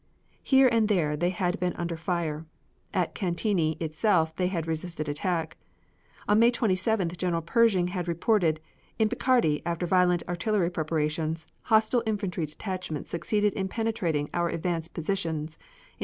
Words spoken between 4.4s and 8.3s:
had resisted attack. On May 27th General Pershing had